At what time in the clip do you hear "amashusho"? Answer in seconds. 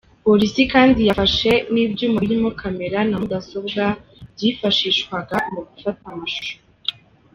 6.13-6.55